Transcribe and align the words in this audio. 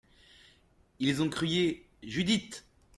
Ils 0.97 1.21
ont 1.21 1.29
crié: 1.29 1.87
Judith! 2.01 2.65